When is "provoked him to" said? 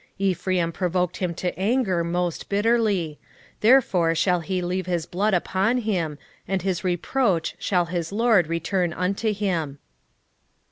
0.71-1.59